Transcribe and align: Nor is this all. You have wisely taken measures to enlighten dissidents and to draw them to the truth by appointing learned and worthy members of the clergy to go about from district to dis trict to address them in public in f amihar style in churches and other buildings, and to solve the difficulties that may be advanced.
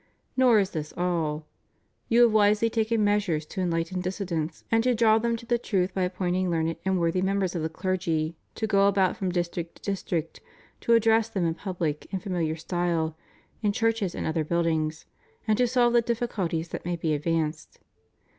Nor 0.35 0.57
is 0.57 0.71
this 0.71 0.91
all. 0.97 1.45
You 2.09 2.23
have 2.23 2.31
wisely 2.31 2.71
taken 2.71 3.03
measures 3.03 3.45
to 3.45 3.61
enlighten 3.61 4.01
dissidents 4.01 4.63
and 4.71 4.83
to 4.83 4.95
draw 4.95 5.19
them 5.19 5.35
to 5.37 5.45
the 5.45 5.59
truth 5.59 5.93
by 5.93 6.01
appointing 6.01 6.49
learned 6.49 6.77
and 6.83 6.99
worthy 6.99 7.21
members 7.21 7.53
of 7.53 7.61
the 7.61 7.69
clergy 7.69 8.35
to 8.55 8.65
go 8.65 8.87
about 8.87 9.15
from 9.15 9.31
district 9.31 9.75
to 9.83 9.91
dis 9.91 10.01
trict 10.01 10.39
to 10.79 10.93
address 10.95 11.29
them 11.29 11.45
in 11.45 11.53
public 11.53 12.07
in 12.09 12.17
f 12.17 12.25
amihar 12.25 12.57
style 12.57 13.15
in 13.61 13.73
churches 13.73 14.15
and 14.15 14.25
other 14.25 14.43
buildings, 14.43 15.05
and 15.47 15.59
to 15.59 15.67
solve 15.67 15.93
the 15.93 16.01
difficulties 16.01 16.69
that 16.69 16.83
may 16.83 16.95
be 16.95 17.13
advanced. 17.13 17.77